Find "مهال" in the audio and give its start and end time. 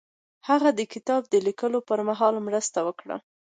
2.09-2.35